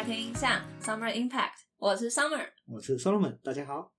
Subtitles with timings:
[0.00, 3.92] 夏天印象 Summer Impact，我是 Summer，我是 Solomon，大家好。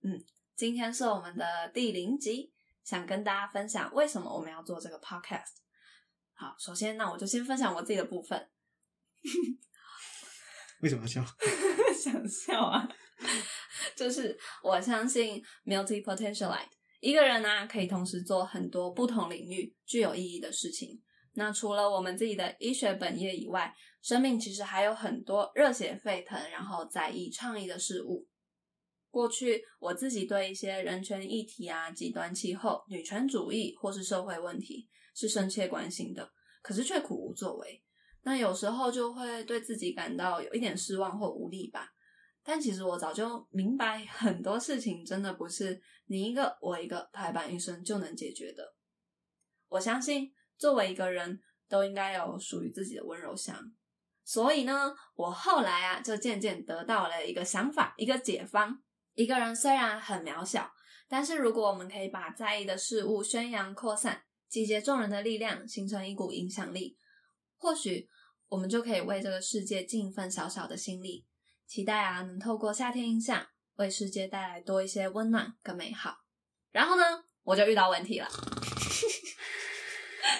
[0.00, 0.18] 嗯
[0.56, 5.58] 今天是我们的第零集，想跟大家分享为什么我们要做这个 podcast。
[6.32, 8.48] 好，首先那我就先分享我自己的部分，
[10.80, 11.22] 为什么要笑？
[12.02, 12.88] 想笑啊，
[13.94, 21.02] 就是我相信 multi potentialite 一个人呢、可以同时做很多不同领域具有意义的事情。
[21.34, 28.28] 那除了我们自己的医学本业以外，生命其实还有很多热血沸腾，然后在意倡议的事物。
[29.10, 36.32] 过去我自己对一些人权议题啊、极端气候、女权主义或是社会问题是深切关心的，
[36.62, 37.82] 可是却苦无作为。
[38.22, 41.88] 那有时候就会对自己感到有一点失望或无力吧。
[42.44, 48.74] 但其实我早就明白，很多事情真的不是你一个我一个排版一生就能解决的。
[49.68, 53.72] 我相信，作为一个人，都应该有属于自己的温柔乡。
[54.22, 58.80] 所以呢，我后来啊，就渐渐得到了一个想法，一个解方。
[59.14, 60.72] 一个人虽然很渺小，
[61.08, 66.96] 但是如果我们可以把在意的事物宣扬扩散，集结众人的力量，形成一股影响力，
[67.56, 68.08] 或许
[68.48, 71.26] 我们就可以为这个世界尽一份小小的心力。
[71.66, 73.44] 期待啊，能透过夏天印象，
[73.78, 76.18] 为世界带来多一些温暖跟美好。
[76.70, 77.02] 然后呢，
[77.42, 78.28] 我就遇到问题了，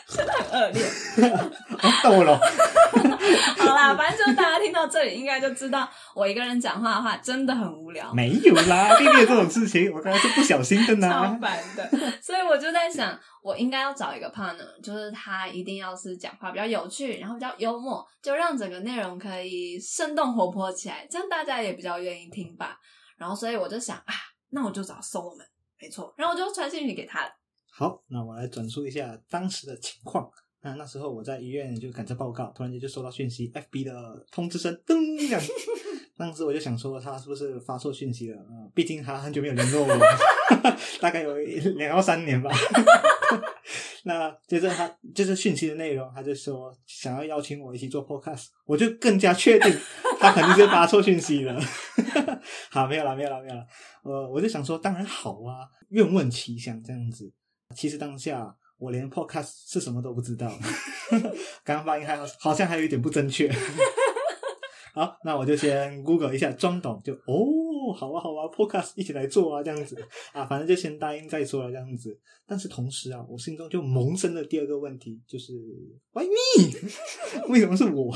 [0.06, 0.82] 真的很恶劣。
[2.02, 2.38] 逗，我了。
[3.58, 11.38] 好啦，反正就大家听到这里，应该就知道我一个人讲话的话真的很无聊，没有啦，并没有这种事情，我刚才是不小心的呢超呢。
[11.40, 11.88] 烦的。
[12.20, 22.76] 所以我就在想，我应该要找一个 partner，就是他一定要是讲话比较有趣，然后比较幽默，就让整个内容可以生动活泼起来，这样大家也比较愿意听吧。
[23.16, 24.14] 然后，所以我就想啊，
[24.50, 25.46] 那我就找 Solomon，
[25.80, 26.12] 没错。
[26.16, 27.30] 然后我就传信息给他了。
[27.74, 30.30] 好，那我来转述一下当时的情况。
[30.60, 35.40] 那那时候我在医院就赶着报告，突然间就收到讯息，FB 的通知声，噔这样。
[36.16, 38.38] 当时我就想说，他是不是发错讯息了？
[38.74, 39.98] 毕竟他很久没有联络我，
[41.00, 42.50] 大概有两到三年吧。
[44.04, 49.72] 那接着他就是讯息的内容，他就说想要邀请我一起做 podcast，我就更加确定
[50.20, 51.58] 他肯定是发错讯息了。
[52.70, 53.66] 好，没有了，没有了，没有了。
[54.04, 57.32] 呃，我就想说，当然好啊，愿闻其详这样子。
[57.74, 60.50] 其实当下我连 podcast 是什么都不知道，
[61.64, 63.50] 刚刚发音还好像还有一点不正确。
[64.94, 69.96] 好，那我就先 Google 一下，装懂就哦，好啊好啊，podcast 一起来做啊，这样子
[70.34, 72.18] 啊，反正就先答应再说了这样子。
[72.46, 75.54] 但是同时啊，我心中就萌生了第二个问题，就是
[76.12, 77.48] Why me？
[77.48, 78.14] 为什么是我？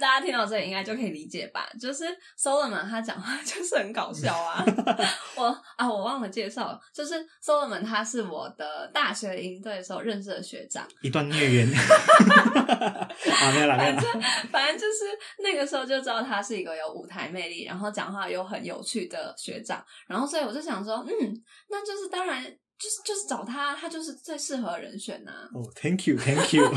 [0.00, 1.68] 大家听到这里应该就可以理解吧？
[1.80, 2.04] 就是
[2.38, 4.64] Solomon 他讲话 就是很搞笑啊。
[5.36, 5.44] 我
[5.76, 7.14] 啊，我忘了介绍，就是
[7.44, 10.86] Solomon 他是我的大学营队的时候认识的学长。
[11.02, 14.00] 一段孽缘 啊，没有啦，没有啦。
[14.00, 15.04] 反正反正就是
[15.42, 19.84] 那个时候就知道他是一个有舞台魅力，然后讲话又很有趣的学长。
[20.06, 26.74] 然后所以我就想说，嗯，那就是当然就是就是找他，他就是最适合人选呐、哦、t h a n k you，Thank you。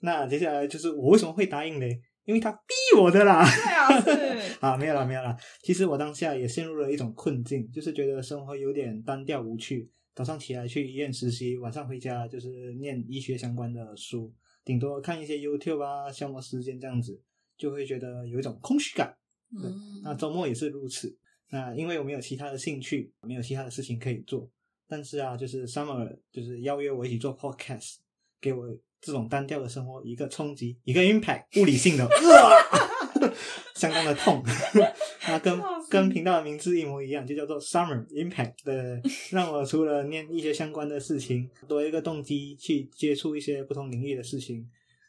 [0.00, 1.86] 那接下来就是我为什么会答应呢？
[2.24, 3.42] 因为他逼我的啦。
[3.44, 4.58] 对啊，是。
[4.60, 5.36] 啊，没有啦，没有啦。
[5.62, 9.90] 其实我当下也陷入了一种困境，就是觉得生活有点单调无趣。
[10.14, 17.22] 早上起来去医院实习，晚上回家就是念医学相关的书，顶多看一些 YouTube 啊，消磨时间这样子，
[17.56, 19.16] 就会觉得有一种空虚感。
[19.62, 21.16] 对嗯，那周末也是如此。
[21.50, 24.50] 那因为我没有其他的兴趣，没有其他的事情可以做，
[24.86, 27.98] 但是啊，就是 Summer 就是邀约我一起做 Podcast，
[28.40, 28.66] 给我
[29.00, 33.30] 这种单调的生活一个冲击，一个 impact，物理性的，哇
[33.74, 34.42] 相当的痛。
[35.28, 39.00] 那跟跟频道的名字一模一样，就叫做 Summer Impact 对，
[39.30, 44.66] 让我除了念一些相关的事情，多一个动机去接触一些不同领域的事情，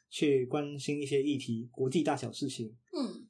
[0.10, 2.68] 去关心一些议题、国际大小事情。
[2.94, 3.26] 嗯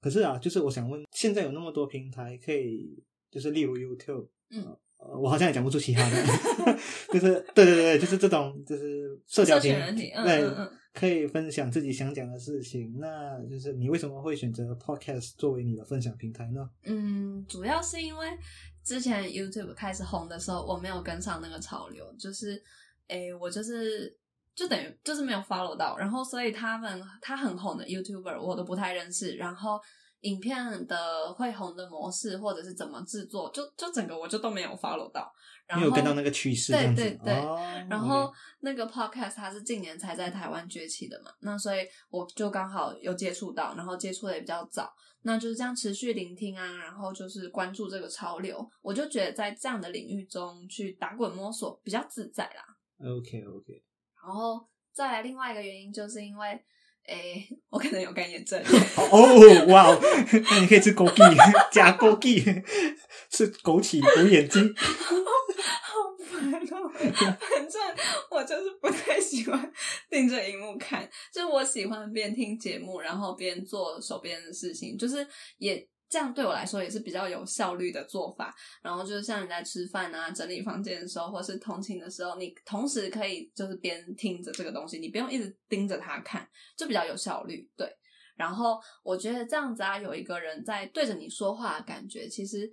[0.00, 3.00] 可是啊，就是我想问，现在有那么多平台可以，
[3.30, 4.80] 就是例如 YouTube，嗯呃，
[5.20, 6.24] 我好像也讲不出其他的，
[7.12, 12.94] 就是对对对，就是这种就是社交社群平软体嗯对嗯嗯，可以分享自己想讲的事情。
[12.98, 16.68] 那就是你为什么会选择 Podcast 作为你的分享平台呢？
[16.84, 18.26] 嗯，主要是因为
[18.84, 22.62] 之前 YouTube 开始红的时候，我没有跟上那个潮流，就是，
[23.08, 24.16] 诶，我就是
[24.54, 29.80] 就等于就是没有 follow 到，然后所以他们他很红的 YouTuber 我都不太认识，然后
[30.22, 35.32] 影片的会红的模式或者是怎么制作，就就整个我就都没有 follow 到，
[35.66, 37.58] 然后没有跟到那个趋势，这对对对哦
[37.88, 52.64] 然后那个 podcast 它是近年才在台湾崛起的嘛，那所以我就刚好有接触到，然后接触的也比较早，那就是这样持续聆听啊，然后就是关注这个潮流，我就觉得在这样的领域中去打滚摸索比较自在啦。
[53.04, 53.82] OK OK，
[54.24, 56.64] 然后再来另外一个原因，就是因为
[57.06, 58.62] 诶，我可能有干眼症。
[58.96, 60.00] 哦，哇哦，
[60.50, 61.36] 那你可以吃枸杞，
[61.72, 62.42] 加枸杞，
[63.30, 64.74] 吃枸杞补眼睛。
[64.76, 66.90] 好烦哦！
[66.92, 67.80] 反正
[68.30, 69.72] 我就是不太喜欢
[70.10, 75.26] 盯着荧幕看，就我喜欢边听节目，然后边做手边的事情，就是
[75.58, 75.86] 也。
[76.12, 78.54] 这样对我来说也是比较有效率的做法。
[78.82, 87.66] 然后就是像你在吃饭啊、整理房间的时候，或是通勤的时候，你同时可以就是边听着这个东西，你不用一直盯着它看，就比较有效率。
[87.74, 87.90] 对。
[88.36, 92.70] 然后我觉得这样子啊，有一个人在对着你说话感觉，其实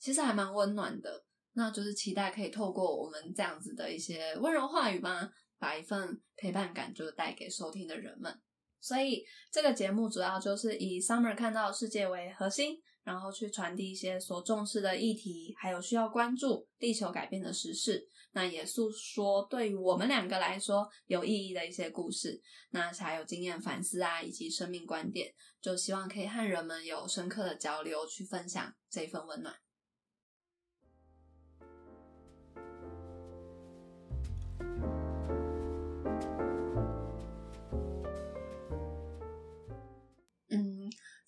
[0.00, 1.24] 其实还蛮温暖的。
[1.52, 5.28] 那就是期待可以透过我们这样子的一些温柔话语吧，
[5.58, 8.32] 把一份陪伴感就带给收听的人们。
[8.80, 18.06] 所以这个节目主要就是以 Summer 看到世界为核心，然后去传递一些所重视的议题，还有需要关注地球改变的时事。
[18.32, 22.40] 那也诉说对于我们两个来说有意义的一些故事，
[22.70, 29.54] 那还有经验反思啊，以及生命观点，就希望可以和人们有深刻的交流，去分享这一份温暖。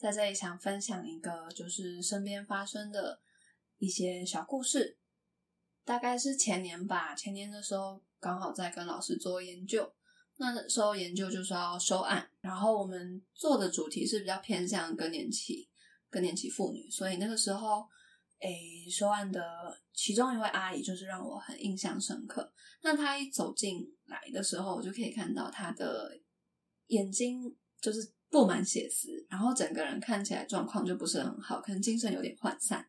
[0.03, 3.21] 在这里想分享一个，就是身边发生的
[3.79, 4.99] 一些小故事。
[5.85, 9.93] 大概是前年吧，前年的时候刚好在跟老师做研究，
[10.39, 15.69] 那时候研究就是要收案，然后我们做的主题是比较偏向更年期、
[16.11, 17.89] 更年期妇女，所以那个时候，
[18.41, 22.53] 诶，收案的其中一位阿姨就是让我很印象深刻。
[22.83, 26.19] 那她一走进来的时候，我就可以看到她的
[26.89, 28.13] 眼睛就是。
[28.33, 32.85] 布满血丝，然后整个人看起来状况就不是很好，可能精神有点涣散。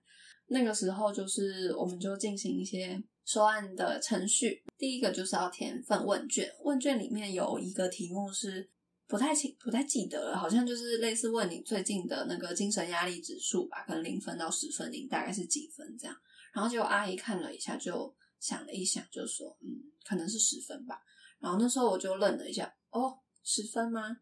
[0.47, 8.69] 那个时候就是我们就进行一些收案的程序，第一个就是要填份问卷，问卷里面有一个题目是
[9.05, 16.15] 不太清、不太记得了，好像就是类似问你最近的那个精神压力指数吧，可能零分到十分，零大概是几分这样。
[16.53, 19.67] 然后就阿姨看了一下，就想了一想，就说嗯，
[20.05, 21.01] 可能是十分吧。
[21.39, 24.15] 然后那时候我就愣了一下，哦，十分吗？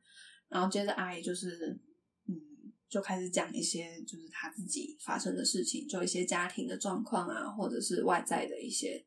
[0.52, 1.80] 然后接着阿姨就是，
[2.28, 2.36] 嗯，
[2.90, 9.02] 就开始讲一些就是她自己发生的事情，就一些家庭的状况啊，或者是外在的一些，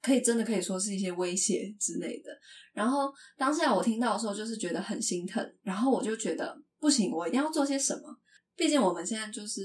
[0.00, 2.30] 可以真的可以说是一些威胁之类的。
[2.72, 5.54] 然后当下我听到的时候，就是觉得很心疼。
[5.60, 8.18] 然后我就觉得不行，我一定要做些什么。
[8.56, 9.62] 毕竟我们现在就是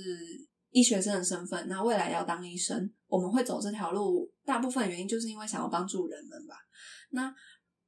[0.71, 6.55] 医学生的身份，那未来要当医生，我们会走这条路，大部分原因就是因为想要帮助人们吧。
[7.11, 7.33] 那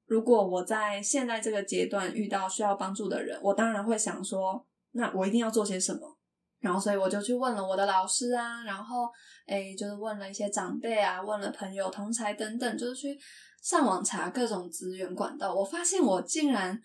[0.07, 6.17] 如果我在现在这个阶段遇到需要帮助的人，我当然会想说，那我一定要做些什么。
[6.59, 9.07] 然后，所以我就去问了我的老师啊，然后，
[9.45, 13.19] 诶，就是问了一些长辈啊，问了朋友、同才等等，就是去
[13.61, 15.53] 上网查各种资源管道。
[15.53, 16.81] 我发现我竟然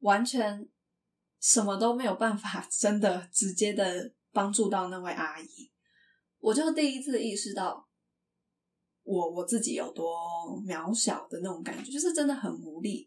[0.00, 0.68] 完全
[1.40, 5.70] 什么都没有办法，真的直接的帮助到那位阿姨。
[6.40, 7.83] 我就第一次意识到。
[9.04, 10.16] 我我自己有多
[10.66, 13.06] 渺小的那种感觉，就是真的很无力。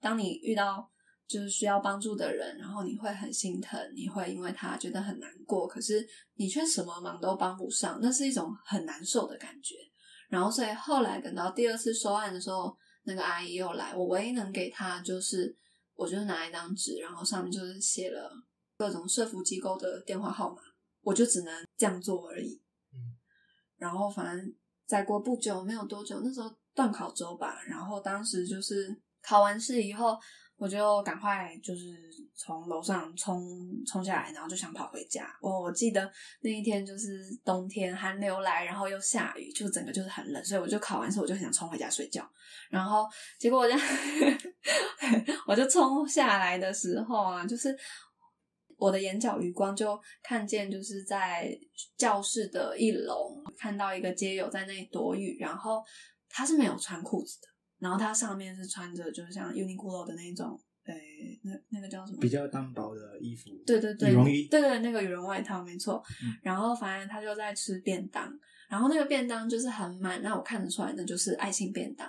[0.00, 0.90] 当你遇到
[1.28, 6.04] 就是需要帮助的人，然后你会很心疼，你会因为他觉得很难过，可是
[6.34, 9.76] 你却什么忙都帮不上，那是一种很难受的感觉。
[10.28, 15.56] 然后，所以后来等到第二次收案的时候，那个阿姨又来，我唯一能给她就是，
[15.94, 18.30] 我就拿一张纸，然后上面就是写了
[18.76, 20.56] 各种社福机构的电话号码，
[21.02, 22.60] 我就只能这样做而已。
[22.92, 23.16] 嗯，
[23.76, 24.54] 然后反正。
[24.88, 30.18] 再过不久，没有多久，那时候断考周吧，然后当时就是考完试以后，
[30.56, 31.94] 我就赶快就是
[32.34, 33.38] 从楼上冲
[33.86, 35.28] 冲下来，然后就想跑回家。
[35.42, 42.26] 我我记得那一天就是冬天，寒流来，然后又下雨，就整个就是很冷，所以我就考完试我就很想冲回家睡觉。
[42.70, 43.06] 然后
[43.38, 43.74] 结果我就
[45.46, 47.76] 我就冲下来的时候啊，就是。
[48.78, 51.50] 我的眼角余光就看见，就是在
[51.96, 55.82] 教室的一楼看到一个街友在那里躲雨，然后
[56.28, 57.48] 他是没有穿裤子的，
[57.80, 62.20] 然后他上面是穿着就是像 Uniqlo 的那种，诶，那那个叫什么？
[62.20, 63.50] 比较单薄的衣服。
[63.66, 64.46] 对对对，羽绒衣。
[64.46, 66.00] 对对，那个羽绒外套没错。
[66.40, 68.32] 然后反正他就在吃便当，
[68.70, 72.08] 然后那个便当就是很满，那我看得出来那就是爱心便当。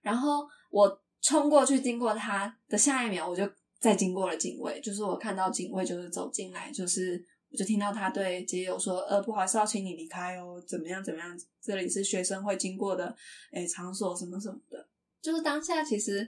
[0.00, 3.42] 然后我冲过去经过他的下一秒，我就。
[3.84, 11.38] 再经过了警卫，就是我看到警卫就是走进来，就是我就听到他对街友说：“呃，不好意思，要请你离开哦，怎么样怎么样？
[11.60, 13.14] 这里是学生会经过的，
[13.52, 14.88] 诶，场所什么什么的。”
[15.20, 16.26] 就是当下其实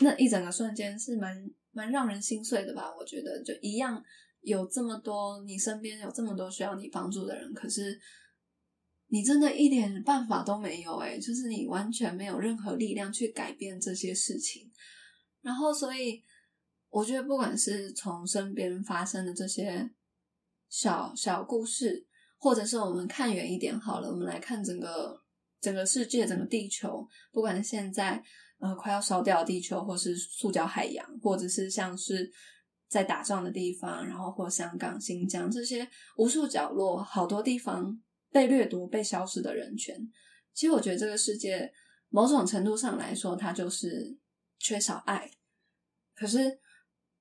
[0.00, 2.94] 那一整个瞬间是蛮蛮让人心碎的吧？
[2.98, 4.04] 我觉得就一样
[4.42, 7.98] 有这么多你身边有这么多需要你帮助的人，可是
[9.06, 14.70] 你真的一点办法都没有，诶，就是你完全没有任何力量去改变这些事情，
[15.40, 16.22] 然后所以。
[16.92, 19.90] 我觉得不管是从身边发生的这些
[20.68, 22.06] 小小故事，
[22.36, 25.18] 或者是我们看远一点好了，我们来看整个
[25.58, 28.22] 整个世界、整个地球，不管现在
[28.58, 32.30] 呃快要烧掉的地球，或是塑胶海洋，或者是像是
[32.88, 37.98] 在打仗的地方，然后或香港、新疆这些无数角落，好多地方
[38.30, 39.96] 被掠夺、被消失的人权。
[40.52, 41.72] 其实我觉得这个世界
[42.10, 44.18] 某种程度上来说，它就是
[44.58, 45.30] 缺少爱。
[46.14, 46.60] 可是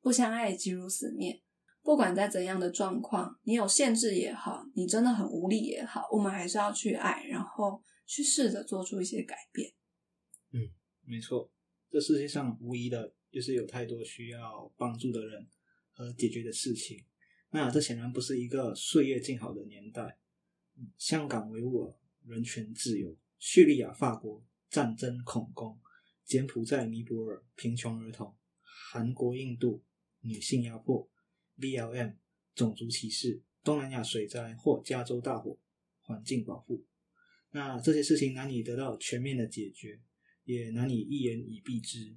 [0.02, 1.42] 不相爱即如死灭。
[1.84, 9.74] 不管在怎样的状况，你有限制也好，你真的很无力也好，我们还是要去爱，然后去试着做出一些改变。
[10.52, 10.70] 嗯，
[11.06, 11.52] 没错，
[11.90, 15.48] 这世界上无疑的就是有太多需要帮助的人
[15.90, 17.04] 和解决的事情。
[17.50, 20.20] 那这显然不是一个岁月静好的年代。
[20.98, 25.80] 香港维吾尔人权自由，叙利亚法国战争恐攻，
[26.24, 29.84] 柬埔寨尼泊尔贫穷儿童，韩国印度
[30.22, 31.10] 女性压迫。
[31.60, 32.16] BLM、
[32.56, 35.60] 种族歧视、东南亚水灾或加州大火、
[36.00, 36.84] 环境保护，
[37.52, 40.02] 那这些事情难以得到全面的解决，
[40.46, 42.16] 也难以一言以蔽之。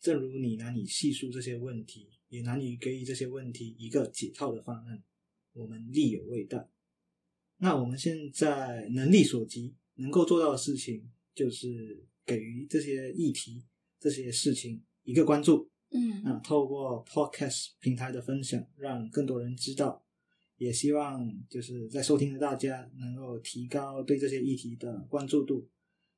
[0.00, 5.04] 正如你难以细数这些问题，也难以给予这些问题一个解套的方案。
[5.52, 6.68] 我们力有未逮。
[7.58, 13.62] 那我们现在能力所及，能够做到的事情，就是给予这些议题、
[14.00, 15.70] 这些事情一个关注。
[15.92, 20.04] 嗯，啊透过 Podcast 平台的分享，让更多人知道，
[20.56, 25.68] 也希望就是在收听的大家能够提高对这些议题的关注度。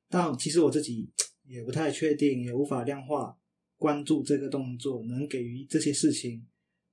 [0.09, 1.11] 但其实我自己
[1.43, 3.35] 也不太确定，也无法量化
[3.77, 6.45] 关注这个动作能给予这些事情、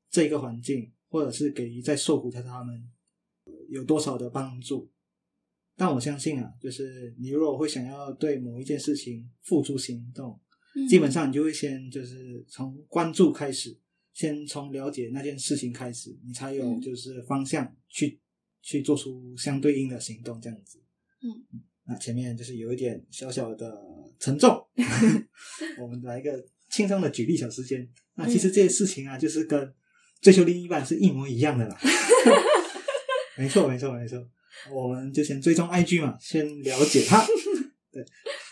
[0.08, 2.90] 这个环境，或者是给予在受苦的他们
[3.68, 4.90] 有多少的帮助。
[5.76, 10.40] 但我相信啊，就是你如果会想要对某一件事情付诸行动。
[10.88, 13.76] 基本上你就会先就是从关注开始，
[14.12, 18.20] 先从了解那件事情开始，你才有就是方向去
[18.62, 20.78] 去做出相对应的行动，这样子。
[21.22, 23.82] 嗯，那前面就是有一点小小的
[24.18, 24.64] 沉重，
[25.80, 27.88] 我们来一个轻松的举例小时间。
[28.14, 29.74] 那其实这些事情啊，就是跟
[30.20, 31.76] 追求另一半是一模一样的啦。
[33.36, 34.18] 没错，没错，没错。
[34.70, 37.26] 我们就先追踪 IG 嘛，先了解他。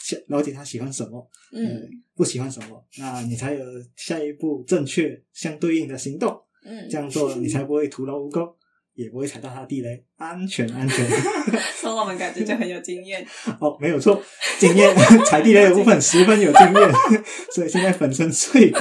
[0.09, 0.25] 对。
[0.29, 3.65] 了解他喜欢什么，嗯，不喜欢什么，那你才有
[3.97, 8.47] 下一步正确相对应的行动，嗯，这样做你才不会徒劳无功，
[8.95, 11.07] 也不会踩到他地雷，安全安全。
[11.81, 13.27] 从我们感觉就很有经验，
[13.61, 14.23] 哦，没有错，
[14.59, 14.95] 经验
[15.27, 16.93] 踩地雷的部分十分有经验，
[17.53, 18.81] 所以现在粉身碎骨。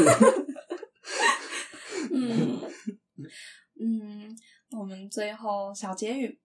[2.12, 2.60] 嗯
[3.80, 4.36] 嗯，
[4.72, 6.40] 我们最后小结语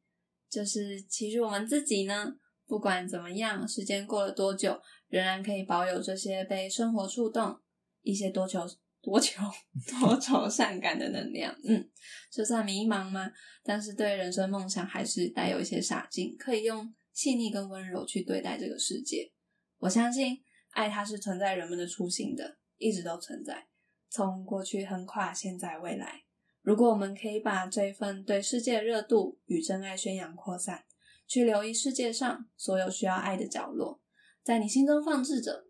[0.51, 2.35] 就是，其实我们自己呢。
[2.73, 7.55] 不管怎么样，时间过了多久，仍然可以保有这些被生活触动、
[8.01, 8.61] 一些多愁
[9.03, 9.43] 多愁
[10.01, 11.55] 多愁善感的能量。
[11.65, 11.87] 嗯，
[12.33, 13.31] 就算迷茫吗？
[13.63, 19.31] 但是对人生梦想还是带有一些傻劲，可以用细腻跟温柔去对待这个世界。
[19.77, 20.39] 我相信
[20.71, 23.67] 爱它是存在人们的初心的，一直都存在，
[24.09, 26.23] 从过去横跨现在未来。
[26.63, 30.85] 如果我们可以把这份对世界热度与真爱宣扬扩散。
[31.27, 34.01] 去留意世界上所有需要爱的角落，
[34.43, 35.65] 在你心中放置着，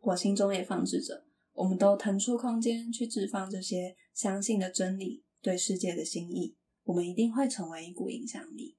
[0.00, 1.24] 我心中也放置着。
[1.54, 6.56] 我们都腾出空间去置放这些相信的真理，对世界的心意。
[6.84, 8.78] 我们一定会成为一股影响力。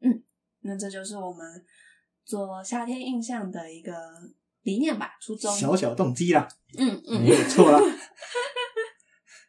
[0.00, 0.24] 嗯，
[0.60, 1.64] 那这就是我们
[2.24, 3.92] 做夏天印象的一个
[4.62, 5.54] 理念吧，初衷。
[5.54, 7.78] 小小动机啦，嗯嗯，没有错啦。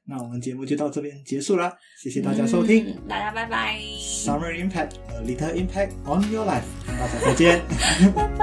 [0.09, 3.77] 那我们节目就到这边结束了，谢谢大家收听，大家拜拜。
[3.99, 7.61] Summer impact, a little impact on your life，大家再见，
[8.15, 8.36] 拜拜。